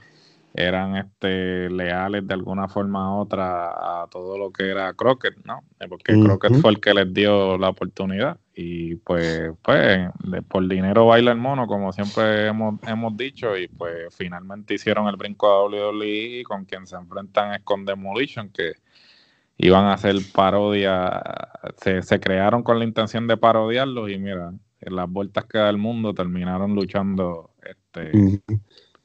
eran 0.53 0.95
este 0.97 1.69
leales 1.69 2.27
de 2.27 2.33
alguna 2.33 2.67
forma 2.67 3.15
u 3.15 3.21
otra 3.21 4.03
a 4.03 4.07
todo 4.07 4.37
lo 4.37 4.51
que 4.51 4.69
era 4.69 4.93
Crockett, 4.93 5.43
¿no? 5.45 5.63
Eh, 5.79 5.87
porque 5.89 6.13
Crockett 6.13 6.61
fue 6.61 6.71
el 6.71 6.79
que 6.79 6.93
les 6.93 7.11
dio 7.11 7.57
la 7.57 7.69
oportunidad. 7.69 8.37
Y 8.55 8.95
pues 8.97 9.51
pues 9.63 10.09
por 10.47 10.67
dinero 10.67 11.07
baila 11.07 11.31
el 11.31 11.39
mono 11.39 11.65
como 11.65 11.91
siempre 11.91 12.47
hemos, 12.47 12.79
hemos 12.83 13.17
dicho 13.17 13.57
y 13.57 13.67
pues 13.67 14.15
finalmente 14.15 14.75
hicieron 14.75 15.07
el 15.07 15.15
brinco 15.15 15.47
a 15.47 15.65
WWE 15.65 16.39
y 16.39 16.43
con 16.43 16.65
quien 16.65 16.85
se 16.85 16.95
enfrentan 16.95 17.55
es 17.55 17.61
con 17.61 17.83
Demolition 17.83 18.49
que 18.49 18.73
iban 19.57 19.85
a 19.85 19.93
hacer 19.93 20.17
parodia 20.35 21.19
se, 21.77 22.03
se 22.03 22.19
crearon 22.19 22.61
con 22.61 22.77
la 22.77 22.85
intención 22.85 23.25
de 23.25 23.37
parodiarlos 23.37 24.11
y 24.11 24.19
mira 24.19 24.53
en 24.81 24.95
las 24.95 25.09
vueltas 25.09 25.45
que 25.45 25.57
da 25.57 25.69
el 25.71 25.77
mundo 25.77 26.13
terminaron 26.13 26.75
luchando 26.75 27.55
este 27.63 28.11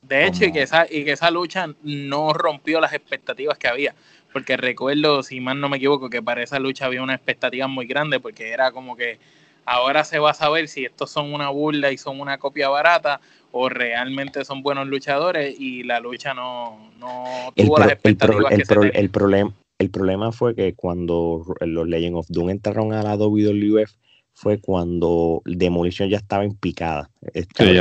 de 0.09 0.27
hecho, 0.27 0.45
y 0.45 0.53
que, 0.53 0.63
esa, 0.63 0.87
y 0.91 1.05
que 1.05 1.13
esa 1.13 1.31
lucha 1.31 1.69
no 1.83 2.33
rompió 2.33 2.81
las 2.81 2.93
expectativas 2.93 3.59
que 3.59 3.69
había. 3.69 3.95
Porque 4.33 4.57
recuerdo, 4.57 5.23
si 5.23 5.41
mal 5.41 5.61
no 5.61 5.69
me 5.69 5.77
equivoco, 5.77 6.11
que 6.11 6.23
para 6.23 6.43
esa 6.43 6.59
lucha 6.59 6.87
había 6.87 7.03
una 7.03 7.15
expectativa 7.15 7.67
muy 7.67 7.87
grande, 7.87 8.21
porque 8.21 8.51
era 8.51 8.73
como 8.73 8.97
que 8.97 9.19
ahora 9.65 10.05
se 10.05 10.19
va 10.19 10.31
a 10.31 10.35
saber 10.35 10.69
si 10.69 10.85
estos 10.85 11.11
son 11.11 11.33
una 11.35 11.51
burla 11.51 11.93
y 11.93 11.99
son 11.99 12.21
una 12.21 12.39
copia 12.39 12.69
barata 12.69 13.21
o 13.53 13.69
realmente 13.69 14.45
son 14.45 14.63
buenos 14.63 14.87
luchadores 14.87 15.55
y 15.59 15.83
la 15.83 16.01
lucha 16.01 16.33
no, 16.35 16.91
no 16.99 17.53
tuvo 17.55 17.79
las 17.79 17.93
expectativas 17.93 18.53
el, 18.53 18.63
que 18.67 18.99
el 18.99 19.11
problema 19.11 19.53
el 19.79 19.91
problema 19.91 20.33
fue 20.33 20.55
que 20.55 20.75
cuando 20.75 21.45
los 21.61 21.89
Legend 21.89 22.17
of 22.17 22.27
Doom 22.29 22.51
entraron 22.51 22.93
a 22.93 23.03
la 23.03 23.17
WWF 23.17 23.93
fue 24.39 24.61
cuando 24.61 25.43
Demolition 25.45 26.09
ya 26.09 26.19
estaba 26.19 26.45
en 26.45 26.55
picada. 26.55 27.11
Este, 27.35 27.77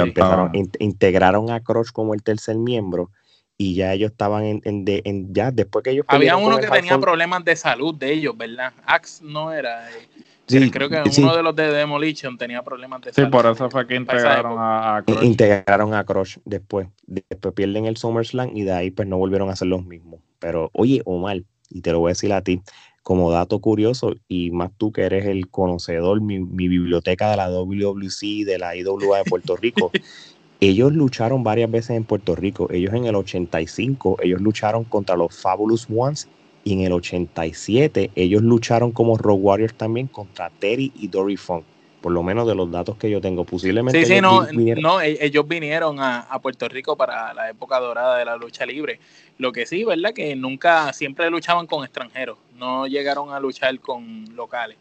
integraron 0.80 1.52
a 1.52 1.60
Crush 1.60 1.92
como 1.94 2.16
el 2.16 2.24
tercer 2.24 2.58
miembro 2.58 3.12
y 3.60 3.76
ya 3.76 3.94
ellos 3.94 4.10
estaban 4.12 4.44
en, 4.44 4.62
en, 4.64 5.34
ya 5.34 5.52
después 5.52 5.84
que 5.84 5.92
ellos 5.92 6.06
había 6.08 6.36
uno 6.36 6.58
que 6.58 6.68
tenía 6.68 6.98
problemas 6.98 7.44
de 7.44 7.56
salud 7.56 7.96
de 7.96 8.14
ellos 8.14 8.38
verdad 8.38 8.72
Axe 8.86 9.24
no 9.24 9.52
era 9.52 9.90
eh, 9.90 10.08
sí, 10.46 10.70
creo 10.70 10.90
que 10.90 11.02
uno 11.18 11.36
de 11.36 11.42
los 11.42 11.56
de 11.56 11.72
Demolition 11.72 12.38
tenía 12.38 12.62
problemas 12.62 13.02
de 13.02 13.14
salud. 13.14 13.28
sí 13.28 13.32
por 13.32 13.48
eso 13.48 13.68
fue 13.72 13.88
que 13.88 13.96
integraron 13.96 14.58
a, 14.60 15.04
Crush 15.04 15.24
integraron 15.24 15.94
a 15.96 16.04
Crush 16.04 16.38
después. 16.46 16.88
Después 17.08 17.56
pierden 17.56 17.86
el 17.86 17.98
SummerSlam 17.98 18.56
y 18.56 18.62
de 18.62 18.74
ahí 18.74 18.92
pues 18.92 19.08
no 19.08 19.18
volvieron 19.18 19.50
a 19.50 19.56
ser 19.56 19.70
los 19.70 19.84
mismos 19.84 20.22
pero 20.38 20.70
oye 20.74 21.02
Omar 21.06 21.42
y 21.70 21.82
te 21.82 21.92
lo 21.92 22.00
voy 22.00 22.10
a 22.10 22.14
decir 22.14 22.34
a 22.34 22.42
ti 22.42 22.62
como 23.08 23.32
dato 23.32 23.60
curioso, 23.60 24.16
y 24.28 24.52
más 24.52 24.70
tú 24.78 24.92
que 24.92 25.04
eres 25.04 25.28
el 25.28 25.48
conocedor, 25.48 26.20
mi, 26.20 26.40
biblioteca 26.40 27.32
de 27.32 27.38
la 27.38 27.50
WWC, 27.50 28.44
de 28.46 28.58
la 28.60 28.76
IWA 28.76 29.20
de 29.20 29.24
Puerto 29.24 29.56
Rico, 29.56 29.92
ellos 30.60 30.92
lucharon 30.92 31.42
varias 31.42 31.72
veces 31.72 31.92
en 31.92 32.04
Puerto 32.04 32.36
Rico. 32.36 32.68
Ellos 32.70 32.94
en 32.94 33.06
el 33.06 33.16
85, 33.16 34.18
ellos 34.22 34.42
lucharon 34.42 34.84
contra 34.84 35.16
los 35.16 35.34
Fabulous 35.34 35.88
Ones, 35.90 36.28
y 36.66 36.74
en 36.74 36.82
el 36.82 36.92
87, 36.92 38.12
ellos 38.14 38.42
lucharon 38.42 38.92
como 38.92 39.18
Rogue 39.18 39.42
Warriors 39.42 39.76
también 39.76 40.08
contra 40.08 40.50
Terry 40.50 40.92
y 40.94 41.08
Dory 41.08 41.38
Funk 41.38 41.64
por 42.08 42.14
lo 42.14 42.24
menos 42.24 42.48
de 42.48 42.56
los 42.56 42.72
datos 42.72 42.96
que 42.96 43.10
yo 43.10 43.20
tengo. 43.20 43.44
Posiblemente. 43.44 44.06
Sí, 44.06 44.14
sí, 44.14 44.22
no, 44.22 44.48
no, 44.50 45.02
e-, 45.02 45.18
ellos 45.20 45.46
vinieron 45.46 45.98
a, 46.00 46.40
Puerto 46.42 46.70
Rico 46.70 46.96
para 46.96 47.34
la 47.34 47.50
época 47.50 47.82
dorada 47.82 48.18
de 48.18 48.24
la 48.24 48.38
lucha 48.38 48.66
libre. 48.66 49.02
Lo 49.40 49.52
que 49.52 49.66
sí, 49.66 49.84
¿verdad? 49.84 50.14
Que 50.14 50.34
nunca, 50.34 50.94
siempre 50.94 51.30
luchaban 51.30 51.68
con 51.68 51.84
extranjeros, 51.84 52.38
no 52.56 52.88
llegaron 52.88 53.34
a 53.34 53.42
luchar 53.42 53.78
con 53.82 54.24
locales. 54.38 54.78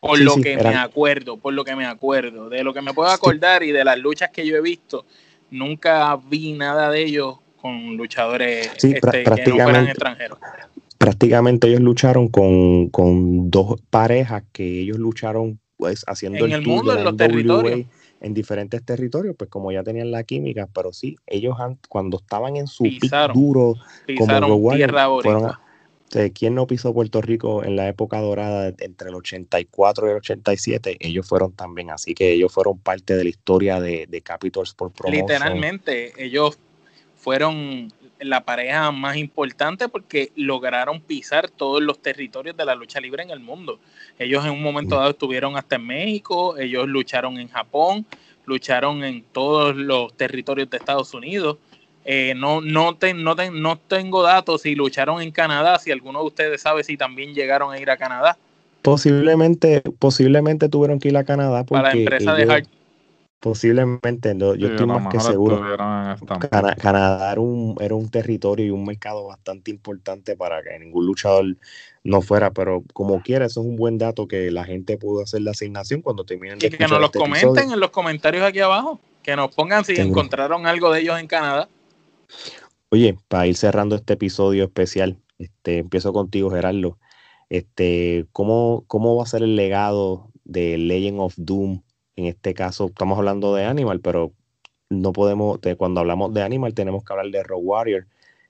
Por 0.00 0.18
lo 0.18 0.34
que 0.34 0.56
me 0.56 0.74
acuerdo, 0.74 1.36
por 1.36 1.54
lo 1.54 1.64
que 1.64 1.76
me 1.76 1.86
acuerdo, 1.86 2.48
de 2.48 2.64
lo 2.64 2.74
que 2.74 2.82
me 2.82 2.92
puedo 2.92 3.10
acordar 3.10 3.62
y 3.62 3.70
de 3.70 3.84
las 3.84 3.96
luchas 3.96 4.30
que 4.30 4.44
yo 4.44 4.56
he 4.56 4.60
visto, 4.60 5.06
nunca 5.52 6.16
vi 6.16 6.52
nada 6.54 6.90
de 6.90 7.00
ellos 7.00 7.36
con 7.62 7.96
luchadores 7.96 8.72
este, 8.82 9.00
que 9.00 9.50
no 9.50 9.62
fueran 9.62 9.86
extranjeros 9.86 10.40
prácticamente 10.98 11.68
ellos 11.68 11.80
lucharon 11.80 12.28
con, 12.28 12.88
con, 12.88 13.50
dos 13.50 13.80
parejas 13.90 14.44
que 14.50 14.80
ellos 14.80 14.98
lucharon 14.98 15.60
pues 15.76 16.04
haciendo 16.06 16.46
en 16.46 16.52
el, 16.52 16.62
mundo, 16.62 16.96
en 16.96 17.04
los 17.04 17.16
territorios. 17.16 17.86
En 18.18 18.32
diferentes 18.32 18.82
territorios, 18.82 19.36
pues 19.36 19.50
como 19.50 19.70
ya 19.72 19.82
tenían 19.82 20.10
la 20.10 20.24
química, 20.24 20.66
pero 20.72 20.90
sí, 20.90 21.16
ellos 21.26 21.54
cuando 21.86 22.16
estaban 22.16 22.56
en 22.56 22.66
su 22.66 22.84
duro 23.34 23.74
como 24.16 24.58
fueron 25.20 25.52
¿Quién 26.34 26.54
no 26.54 26.66
pisó 26.66 26.94
Puerto 26.94 27.20
Rico 27.20 27.64
en 27.64 27.76
la 27.76 27.88
época 27.88 28.20
dorada 28.20 28.72
entre 28.78 29.08
el 29.08 29.16
84 29.16 30.06
y 30.06 30.10
el 30.10 30.16
87? 30.16 30.96
Ellos 31.00 31.26
fueron 31.26 31.52
también, 31.52 31.90
así 31.90 32.14
que 32.14 32.32
ellos 32.32 32.52
fueron 32.52 32.78
parte 32.78 33.16
de 33.16 33.24
la 33.24 33.30
historia 33.30 33.80
de, 33.80 34.06
de 34.08 34.20
Capitol 34.22 34.64
Sport 34.64 34.94
Promotion. 34.96 35.26
Literalmente, 35.26 36.12
ellos 36.16 36.58
fueron 37.16 37.92
la 38.20 38.44
pareja 38.44 38.90
más 38.90 39.16
importante 39.16 39.88
porque 39.88 40.30
lograron 40.36 41.00
pisar 41.00 41.48
todos 41.50 41.82
los 41.82 42.00
territorios 42.00 42.56
de 42.56 42.64
la 42.64 42.74
lucha 42.74 43.00
libre 43.00 43.22
en 43.22 43.30
el 43.30 43.40
mundo. 43.40 43.78
Ellos 44.18 44.44
en 44.44 44.52
un 44.52 44.62
momento 44.62 44.96
dado 44.96 45.10
estuvieron 45.10 45.56
hasta 45.56 45.76
en 45.76 45.86
México, 45.86 46.56
ellos 46.58 46.88
lucharon 46.88 47.38
en 47.38 47.48
Japón, 47.48 48.06
lucharon 48.44 49.04
en 49.04 49.22
todos 49.32 49.76
los 49.76 50.14
territorios 50.14 50.70
de 50.70 50.76
Estados 50.76 51.12
Unidos. 51.14 51.58
Eh, 52.04 52.34
no, 52.36 52.60
no, 52.60 52.96
no, 53.14 53.34
no 53.34 53.78
tengo 53.78 54.22
datos 54.22 54.62
si 54.62 54.74
lucharon 54.74 55.20
en 55.20 55.32
Canadá, 55.32 55.78
si 55.78 55.90
alguno 55.90 56.20
de 56.20 56.26
ustedes 56.26 56.60
sabe 56.60 56.84
si 56.84 56.96
también 56.96 57.34
llegaron 57.34 57.72
a 57.72 57.80
ir 57.80 57.90
a 57.90 57.96
Canadá. 57.96 58.38
Posiblemente, 58.82 59.82
posiblemente 59.98 60.68
tuvieron 60.68 61.00
que 61.00 61.08
ir 61.08 61.16
a 61.16 61.24
Canadá. 61.24 61.64
Para 61.64 61.92
la 61.92 61.92
empresa 61.92 62.34
de 62.34 62.44
Hart 62.44 62.68
Posiblemente, 63.38 64.34
no, 64.34 64.54
yo 64.54 64.68
estoy 64.68 64.86
más 64.86 65.12
que 65.12 65.20
seguro. 65.20 65.60
Canadá 66.80 67.32
era 67.32 67.40
un, 67.40 67.76
era 67.80 67.94
un 67.94 68.08
territorio 68.08 68.66
y 68.66 68.70
un 68.70 68.84
mercado 68.84 69.26
bastante 69.26 69.70
importante 69.70 70.36
para 70.36 70.62
que 70.62 70.78
ningún 70.78 71.06
luchador 71.06 71.44
no 72.02 72.22
fuera, 72.22 72.50
pero 72.52 72.82
como 72.94 73.20
quiera, 73.22 73.46
eso 73.46 73.60
es 73.60 73.66
un 73.66 73.76
buen 73.76 73.98
dato 73.98 74.26
que 74.26 74.50
la 74.50 74.64
gente 74.64 74.96
pudo 74.96 75.22
hacer 75.22 75.42
la 75.42 75.50
asignación 75.50 76.00
cuando 76.00 76.24
terminen 76.24 76.58
de 76.58 76.68
Y 76.68 76.70
que 76.70 76.88
nos 76.88 76.98
lo 76.98 77.06
este 77.06 77.18
comenten 77.18 77.70
en 77.70 77.78
los 77.78 77.90
comentarios 77.90 78.42
aquí 78.42 78.60
abajo, 78.60 79.00
que 79.22 79.36
nos 79.36 79.54
pongan 79.54 79.84
si 79.84 79.96
encontraron 79.96 80.66
algo 80.66 80.90
de 80.90 81.00
ellos 81.00 81.20
en 81.20 81.26
Canadá. 81.26 81.68
Oye, 82.88 83.18
para 83.28 83.46
ir 83.46 83.56
cerrando 83.56 83.96
este 83.96 84.14
episodio 84.14 84.64
especial, 84.64 85.18
este, 85.38 85.78
empiezo 85.78 86.12
contigo, 86.12 86.50
Gerardo. 86.50 86.98
Este, 87.50 88.26
¿cómo, 88.32 88.84
¿Cómo 88.86 89.16
va 89.16 89.24
a 89.24 89.26
ser 89.26 89.42
el 89.42 89.56
legado 89.56 90.30
de 90.44 90.78
Legend 90.78 91.20
of 91.20 91.34
Doom 91.36 91.82
en 92.16 92.26
este 92.26 92.54
caso 92.54 92.86
estamos 92.86 93.18
hablando 93.18 93.54
de 93.54 93.64
Animal, 93.64 94.00
pero 94.00 94.32
no 94.88 95.12
podemos, 95.12 95.58
cuando 95.76 96.00
hablamos 96.00 96.32
de 96.32 96.42
Animal 96.42 96.74
tenemos 96.74 97.04
que 97.04 97.12
hablar 97.12 97.26
de 97.30 97.42
Road 97.42 97.60
Warrior. 97.62 98.06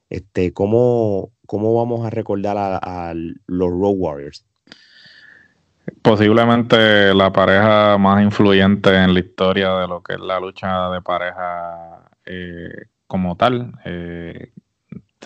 Este, 0.08 0.52
¿cómo, 0.52 1.30
¿Cómo 1.46 1.74
vamos 1.74 2.06
a 2.06 2.10
recordar 2.10 2.56
a, 2.58 3.12
los 3.14 3.70
Road 3.70 3.94
Warriors? 3.96 4.44
Posiblemente 6.02 7.14
la 7.14 7.32
pareja 7.32 7.98
más 7.98 8.22
influyente 8.22 8.90
en 8.94 9.14
la 9.14 9.20
historia 9.20 9.74
de 9.76 9.88
lo 9.88 10.02
que 10.02 10.14
es 10.14 10.20
la 10.20 10.38
lucha 10.40 10.90
de 10.90 11.02
pareja 11.02 12.02
eh, 12.24 12.86
como 13.06 13.36
tal. 13.36 13.72
Eh, 13.84 14.50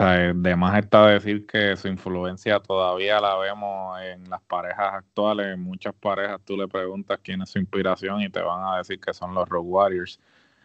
de 0.04 0.56
más 0.56 0.78
está 0.78 1.08
decir 1.08 1.46
que 1.46 1.76
su 1.76 1.88
influencia 1.88 2.58
todavía 2.60 3.20
la 3.20 3.36
vemos 3.36 4.00
en 4.02 4.28
las 4.30 4.40
parejas 4.42 4.94
actuales. 4.94 5.54
En 5.54 5.60
muchas 5.60 5.94
parejas 5.94 6.40
tú 6.44 6.56
le 6.56 6.66
preguntas 6.66 7.20
quién 7.22 7.42
es 7.42 7.50
su 7.50 7.58
inspiración 7.58 8.22
y 8.22 8.30
te 8.30 8.40
van 8.40 8.62
a 8.64 8.78
decir 8.78 8.98
que 8.98 9.12
son 9.12 9.34
los 9.34 9.48
Rock 9.48 9.66
Warriors. 9.66 10.18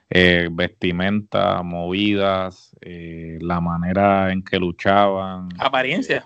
Eh, 0.10 0.50
vestimenta, 0.52 1.62
movidas, 1.64 2.76
eh, 2.82 3.38
la 3.42 3.60
manera 3.60 4.32
en 4.32 4.44
que 4.44 4.58
luchaban. 4.58 5.50
Apariencia. 5.60 6.26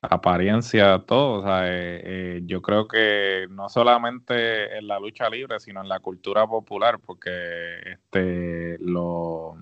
apariencia, 0.00 0.98
todo. 1.06 1.40
O 1.40 1.42
sea, 1.42 1.62
eh, 1.64 2.40
yo 2.46 2.62
creo 2.62 2.88
que 2.88 3.46
no 3.50 3.68
solamente 3.68 4.76
en 4.76 4.88
la 4.88 4.98
lucha 4.98 5.28
libre, 5.28 5.60
sino 5.60 5.82
en 5.82 5.88
la 5.88 6.00
cultura 6.00 6.46
popular, 6.46 6.98
porque 6.98 7.20
este 7.84 8.78
lo 8.80 9.56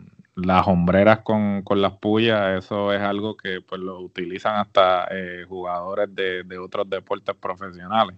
las 0.45 0.66
hombreras 0.68 1.21
con, 1.21 1.64
las 1.76 1.92
pullas, 1.95 2.64
eso 2.64 2.92
es 2.92 3.00
algo 3.00 3.37
que 3.37 3.61
pues 3.61 3.80
lo 3.80 4.00
utilizan 4.00 4.57
hasta 4.57 5.09
eh, 5.11 5.45
jugadores 5.49 6.14
de, 6.14 6.59
otros 6.59 6.88
deportes 6.88 7.35
profesionales. 7.37 8.16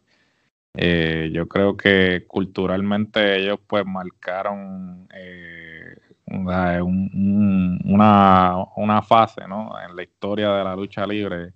Eh, 0.74 1.30
yo 1.32 1.48
creo 1.48 1.76
que 1.76 2.24
culturalmente 2.28 3.38
ellos 3.38 3.58
pues 3.66 3.84
marcaron 3.86 5.08
eh, 5.14 5.96
una, 6.26 6.82
una 8.76 9.02
fase 9.02 9.48
¿no? 9.48 9.72
en 9.84 9.96
la 9.96 10.02
historia 10.02 10.50
de 10.52 10.64
la 10.64 10.76
lucha 10.76 11.06
libre 11.06 11.52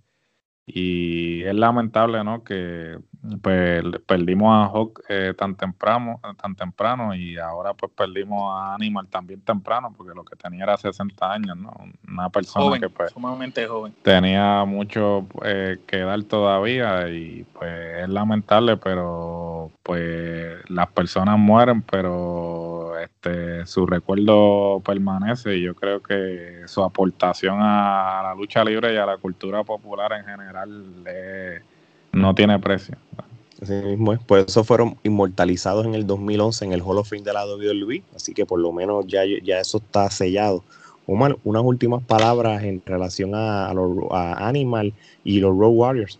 y 0.66 1.42
es 1.42 1.54
lamentable, 1.54 2.25
¿no? 2.25 2.42
Que 2.42 2.99
pues, 3.40 3.83
perdimos 4.07 4.52
a 4.54 4.66
Hawk 4.71 5.02
eh, 5.09 5.35
tan 5.37 5.54
temprano, 5.54 6.21
tan 6.40 6.54
temprano 6.54 7.14
y 7.14 7.38
ahora 7.38 7.75
pues 7.75 7.90
perdimos 7.93 8.52
a 8.54 8.75
Animal 8.75 9.09
también 9.09 9.40
temprano 9.40 9.95
porque 9.97 10.14
lo 10.14 10.25
que 10.25 10.37
tenía 10.37 10.64
era 10.64 10.76
60 10.76 11.33
años, 11.33 11.57
¿no? 11.57 11.73
Una 12.07 12.28
persona 12.28 12.78
que 12.78 12.88
pues 12.88 13.12
sumamente 13.12 13.66
joven. 13.66 13.95
tenía 14.02 14.64
mucho 14.64 15.26
eh, 15.45 15.78
que 15.87 15.99
dar 15.99 16.23
todavía 16.25 17.09
y 17.09 17.45
pues 17.52 18.02
es 18.02 18.09
lamentable, 18.09 18.76
pero 18.76 19.71
pues 19.83 20.59
las 20.69 20.88
personas 20.88 21.38
mueren, 21.38 21.83
pero 21.83 22.99
este, 22.99 23.66
su 23.66 23.87
recuerdo 23.87 24.81
permanece 24.85 25.57
y 25.57 25.62
yo 25.62 25.75
creo 25.75 26.02
que 26.02 26.62
su 26.66 26.83
aportación 26.83 27.59
a 27.61 28.21
la 28.23 28.35
lucha 28.35 28.64
libre 28.64 28.93
y 28.93 28.97
a 28.97 29.07
la 29.07 29.16
cultura 29.16 29.64
popular 29.64 30.12
en 30.12 30.25
general 30.25 31.04
no 32.14 32.35
tiene 32.35 32.59
precio. 32.59 32.97
Así 33.62 33.73
mismo 33.73 34.16
Por 34.26 34.40
eso 34.40 34.64
fueron 34.64 34.99
inmortalizados 35.04 35.87
en 35.87 35.94
el 35.94 36.06
2011 36.06 36.64
en 36.64 36.73
el 36.73 36.83
Hall 36.83 36.99
of 36.99 37.09
Fame 37.09 37.23
de 37.23 37.33
la 37.33 37.47
WWE. 37.47 38.02
Así 38.14 38.35
que 38.35 38.44
por 38.44 38.61
lo 38.61 38.73
menos 38.73 39.06
ya, 39.06 39.23
ya 39.25 39.61
eso 39.61 39.78
está 39.78 40.11
sellado. 40.11 40.64
Omar, 41.06 41.37
unas 41.44 41.62
últimas 41.62 42.02
palabras 42.02 42.62
en 42.64 42.83
relación 42.85 43.35
a, 43.35 43.68
a, 43.68 44.49
Animal 44.49 44.92
y 45.23 45.40
los 45.40 45.56
Road 45.56 45.73
Warriors. 45.73 46.18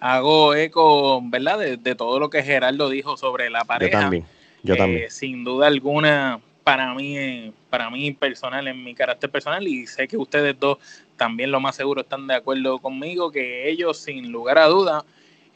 Hago 0.00 0.54
eco, 0.54 1.20
¿verdad? 1.22 1.58
De, 1.58 1.76
de, 1.76 1.94
todo 1.94 2.18
lo 2.18 2.30
que 2.30 2.42
Gerardo 2.42 2.88
dijo 2.88 3.16
sobre 3.16 3.50
la 3.50 3.64
pareja. 3.64 3.92
Yo 3.92 4.00
también. 4.00 4.24
Yo 4.62 4.74
eh, 4.74 4.78
también. 4.78 5.10
Sin 5.10 5.44
duda 5.44 5.66
alguna, 5.66 6.40
para 6.64 6.94
mí, 6.94 7.52
para 7.68 7.90
mí 7.90 8.12
personal, 8.12 8.66
en 8.68 8.82
mi 8.82 8.94
carácter 8.94 9.30
personal, 9.30 9.66
y 9.66 9.86
sé 9.86 10.08
que 10.08 10.16
ustedes 10.16 10.58
dos 10.58 10.78
también 11.16 11.50
lo 11.50 11.60
más 11.60 11.76
seguro 11.76 12.02
están 12.02 12.26
de 12.26 12.34
acuerdo 12.34 12.78
conmigo, 12.78 13.30
que 13.30 13.68
ellos 13.70 13.98
sin 13.98 14.30
lugar 14.30 14.58
a 14.58 14.66
duda 14.66 15.04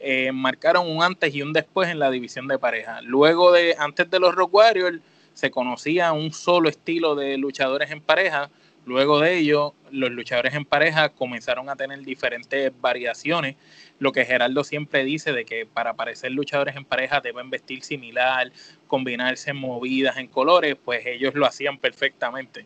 eh, 0.01 0.31
marcaron 0.31 0.89
un 0.89 1.03
antes 1.03 1.33
y 1.33 1.41
un 1.41 1.53
después 1.53 1.89
en 1.89 1.99
la 1.99 2.11
división 2.11 2.47
de 2.47 2.59
pareja. 2.59 3.01
Luego 3.01 3.51
de, 3.51 3.75
antes 3.77 4.09
de 4.09 4.19
los 4.19 4.35
Rock 4.35 4.53
Warriors, 4.53 4.99
se 5.33 5.51
conocía 5.51 6.11
un 6.11 6.33
solo 6.33 6.69
estilo 6.69 7.15
de 7.15 7.37
luchadores 7.37 7.91
en 7.91 8.01
pareja. 8.01 8.49
Luego 8.85 9.19
de 9.19 9.37
ello, 9.37 9.73
los 9.91 10.11
luchadores 10.11 10.53
en 10.55 10.65
pareja 10.65 11.09
comenzaron 11.09 11.69
a 11.69 11.75
tener 11.75 11.99
diferentes 11.99 12.71
variaciones 12.81 13.55
lo 14.01 14.11
que 14.11 14.25
Geraldo 14.25 14.63
siempre 14.63 15.03
dice 15.03 15.31
de 15.31 15.45
que 15.45 15.67
para 15.67 15.93
parecer 15.93 16.31
luchadores 16.31 16.75
en 16.75 16.85
pareja 16.85 17.21
deben 17.21 17.51
vestir 17.51 17.83
similar, 17.83 18.51
combinarse 18.87 19.51
en 19.51 19.57
movidas, 19.57 20.17
en 20.17 20.25
colores, 20.25 20.75
pues 20.83 21.05
ellos 21.05 21.35
lo 21.35 21.45
hacían 21.45 21.77
perfectamente. 21.77 22.65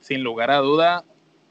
Sin 0.00 0.24
lugar 0.24 0.50
a 0.50 0.56
duda, 0.56 1.04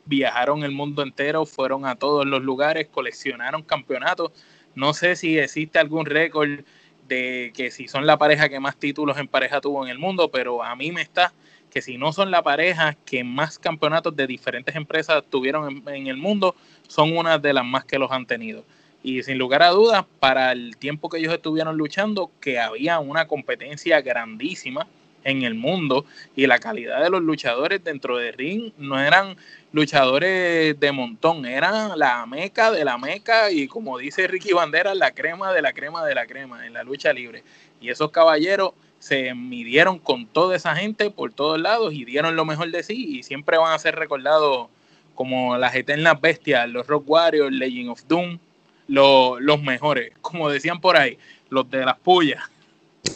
viajaron 0.03 0.63
el 0.63 0.71
mundo 0.71 1.01
entero, 1.01 1.45
fueron 1.45 1.85
a 1.85 1.95
todos 1.95 2.25
los 2.25 2.41
lugares, 2.41 2.89
coleccionaron 2.89 3.63
campeonatos. 3.63 4.33
No 4.75 4.93
sé 4.93 5.15
si 5.15 5.37
existe 5.37 5.79
algún 5.79 6.05
récord 6.05 6.61
de 7.07 7.51
que 7.55 7.71
si 7.71 7.87
son 7.87 8.05
la 8.05 8.17
pareja 8.17 8.49
que 8.49 8.59
más 8.59 8.77
títulos 8.77 9.17
en 9.17 9.27
pareja 9.27 9.61
tuvo 9.61 9.83
en 9.83 9.91
el 9.91 9.99
mundo, 9.99 10.29
pero 10.31 10.63
a 10.63 10.75
mí 10.75 10.91
me 10.91 11.01
está 11.01 11.33
que 11.69 11.81
si 11.81 11.97
no 11.97 12.11
son 12.11 12.31
la 12.31 12.43
pareja 12.43 12.97
que 13.05 13.23
más 13.23 13.57
campeonatos 13.57 14.15
de 14.15 14.27
diferentes 14.27 14.75
empresas 14.75 15.23
tuvieron 15.29 15.83
en, 15.87 15.95
en 15.95 16.07
el 16.07 16.17
mundo, 16.17 16.55
son 16.87 17.17
una 17.17 17.37
de 17.37 17.53
las 17.53 17.65
más 17.65 17.85
que 17.85 17.97
los 17.97 18.11
han 18.11 18.25
tenido. 18.25 18.65
Y 19.03 19.23
sin 19.23 19.37
lugar 19.37 19.63
a 19.63 19.69
dudas, 19.69 20.05
para 20.19 20.51
el 20.51 20.77
tiempo 20.77 21.09
que 21.09 21.17
ellos 21.17 21.33
estuvieron 21.33 21.77
luchando, 21.77 22.29
que 22.39 22.59
había 22.59 22.99
una 22.99 23.27
competencia 23.27 24.01
grandísima 24.01 24.85
en 25.23 25.43
el 25.43 25.55
mundo 25.55 26.05
y 26.35 26.47
la 26.47 26.59
calidad 26.59 27.01
de 27.01 27.09
los 27.09 27.21
luchadores 27.21 27.83
dentro 27.83 28.17
de 28.17 28.31
ring 28.31 28.71
no 28.77 28.99
eran 28.99 29.35
luchadores 29.71 30.79
de 30.79 30.91
montón, 30.91 31.45
eran 31.45 31.97
la 31.97 32.25
meca 32.25 32.71
de 32.71 32.83
la 32.83 32.97
meca 32.97 33.51
y 33.51 33.67
como 33.67 33.97
dice 33.97 34.27
Ricky 34.27 34.53
Bandera, 34.53 34.93
la 34.95 35.11
crema 35.11 35.53
de 35.53 35.61
la 35.61 35.73
crema 35.73 36.05
de 36.05 36.15
la 36.15 36.25
crema 36.25 36.65
en 36.65 36.73
la 36.73 36.83
lucha 36.83 37.13
libre. 37.13 37.43
Y 37.79 37.89
esos 37.89 38.11
caballeros 38.11 38.73
se 38.99 39.33
midieron 39.33 39.97
con 39.97 40.27
toda 40.27 40.55
esa 40.55 40.75
gente 40.75 41.09
por 41.09 41.33
todos 41.33 41.59
lados 41.59 41.93
y 41.93 42.05
dieron 42.05 42.35
lo 42.35 42.45
mejor 42.45 42.69
de 42.71 42.83
sí 42.83 43.17
y 43.17 43.23
siempre 43.23 43.57
van 43.57 43.73
a 43.73 43.79
ser 43.79 43.95
recordados 43.95 44.67
como 45.15 45.57
las 45.57 45.75
eternas 45.75 46.19
bestias, 46.19 46.69
los 46.69 46.87
Rock 46.87 47.03
Warriors, 47.07 47.51
Legend 47.51 47.89
of 47.89 48.03
Doom, 48.07 48.39
los 48.87 49.61
mejores, 49.61 50.11
como 50.21 50.49
decían 50.49 50.81
por 50.81 50.97
ahí, 50.97 51.17
los 51.49 51.69
de 51.69 51.85
las 51.85 51.97
pullas. 51.97 52.43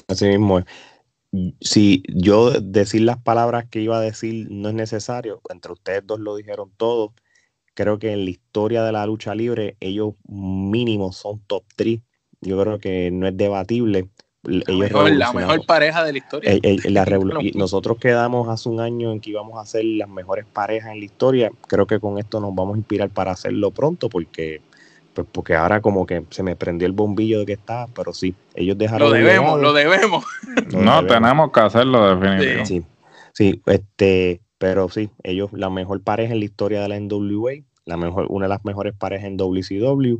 Así 0.07 0.25
mismo 0.25 0.63
Si 1.61 2.03
yo 2.07 2.51
decir 2.51 3.01
las 3.01 3.17
palabras 3.17 3.65
que 3.69 3.81
iba 3.81 3.97
a 3.97 4.01
decir 4.01 4.47
no 4.49 4.69
es 4.69 4.75
necesario, 4.75 5.41
entre 5.49 5.73
ustedes 5.73 6.05
dos 6.05 6.19
lo 6.19 6.35
dijeron 6.35 6.71
todo, 6.77 7.13
creo 7.73 7.99
que 7.99 8.11
en 8.13 8.25
la 8.25 8.31
historia 8.31 8.83
de 8.83 8.91
la 8.91 9.05
lucha 9.05 9.35
libre 9.35 9.77
ellos 9.79 10.13
mínimo 10.27 11.11
son 11.11 11.39
top 11.47 11.63
3. 11.75 11.99
Yo 12.41 12.61
creo 12.61 12.79
que 12.79 13.11
no 13.11 13.27
es 13.27 13.37
debatible. 13.37 14.09
La, 14.43 15.33
mejor, 15.33 15.65
pareja 15.65 16.03
de 16.03 16.13
la 16.13 16.17
historia. 16.19 16.51
nosotros 17.55 17.97
quedamos 17.97 18.47
hace 18.47 18.69
un 18.69 18.79
año 18.79 19.11
en 19.11 19.19
que 19.19 19.31
íbamos 19.31 19.57
a 19.57 19.61
hacer 19.61 19.83
las 19.85 20.07
mejores 20.07 20.45
parejas 20.45 20.91
en 20.91 20.99
la 20.99 21.05
historia. 21.05 21.51
Creo 21.67 21.87
que 21.87 21.99
con 21.99 22.19
esto 22.19 22.39
nos 22.39 22.53
vamos 22.53 22.75
a 22.75 22.77
inspirar 22.77 23.09
para 23.09 23.31
hacerlo 23.31 23.71
pronto 23.71 24.07
porque 24.07 24.61
pues 25.15 25.27
porque 25.31 25.55
ahora 25.55 25.81
como 25.81 26.05
que 26.05 26.25
se 26.29 26.43
me 26.43 26.57
prendió 26.57 26.85
el 26.85 26.91
bombillo 26.91 27.39
de 27.39 27.45
que 27.45 27.53
está, 27.53 27.87
pero 27.95 28.13
sí, 28.13 28.35
ellos 28.53 28.77
dejaron... 28.77 29.09
Lo 29.09 29.15
debemos, 29.15 29.61
lo 29.61 29.71
debemos. 29.71 30.25
no, 30.75 31.05
tenemos 31.05 31.51
que 31.53 31.59
hacerlo 31.61 32.15
definitivamente. 32.15 32.65
Sí, 32.65 32.83
sí, 33.33 33.61
este, 33.65 34.41
pero 34.57 34.89
sí, 34.89 35.09
ellos 35.23 35.51
la 35.53 35.69
mejor 35.69 36.03
pareja 36.03 36.33
en 36.33 36.39
la 36.39 36.45
historia 36.45 36.81
de 36.81 36.89
la 36.89 36.99
NWA, 36.99 37.53
la 37.85 37.95
mejor, 37.95 38.27
una 38.29 38.45
de 38.45 38.49
las 38.49 38.65
mejores 38.65 38.93
parejas 38.93 39.27
en 39.27 39.37
WCW, 39.37 40.17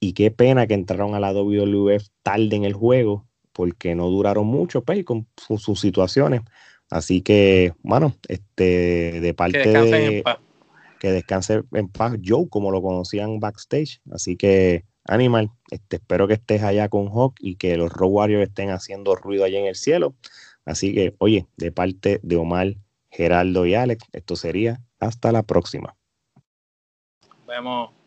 y 0.00 0.14
qué 0.14 0.30
pena 0.30 0.66
que 0.66 0.74
entraron 0.74 1.14
a 1.14 1.20
la 1.20 1.32
WWF 1.32 2.06
tarde 2.22 2.56
en 2.56 2.64
el 2.64 2.72
juego, 2.72 3.26
porque 3.52 3.94
no 3.94 4.08
duraron 4.08 4.46
mucho, 4.46 4.82
pues, 4.82 5.04
con 5.04 5.26
sus, 5.36 5.78
situaciones. 5.78 6.40
Así 6.88 7.20
que, 7.20 7.74
bueno, 7.82 8.16
este, 8.28 9.20
de 9.20 9.34
parte 9.34 9.58
de 9.58 10.24
que 10.98 11.10
descanse 11.10 11.62
en 11.72 11.88
paz 11.88 12.16
Joe, 12.24 12.48
como 12.48 12.70
lo 12.70 12.82
conocían 12.82 13.40
backstage. 13.40 14.00
Así 14.10 14.36
que, 14.36 14.84
Animal, 15.04 15.50
este, 15.70 15.96
espero 15.96 16.28
que 16.28 16.34
estés 16.34 16.62
allá 16.62 16.88
con 16.90 17.08
Hawk 17.08 17.36
y 17.40 17.56
que 17.56 17.76
los 17.78 17.90
Road 17.90 18.10
Warriors 18.10 18.48
estén 18.48 18.70
haciendo 18.70 19.16
ruido 19.16 19.44
allá 19.44 19.58
en 19.58 19.66
el 19.66 19.74
cielo. 19.74 20.14
Así 20.66 20.92
que, 20.92 21.14
oye, 21.18 21.46
de 21.56 21.72
parte 21.72 22.20
de 22.22 22.36
Omar, 22.36 22.74
Geraldo 23.10 23.64
y 23.64 23.74
Alex, 23.74 24.04
esto 24.12 24.36
sería 24.36 24.82
hasta 25.00 25.32
la 25.32 25.42
próxima. 25.42 25.96
Vemos. 27.46 27.97